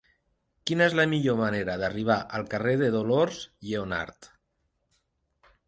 [0.69, 4.31] Quina és la millor manera d'arribar al carrer de Dolors Lleonart?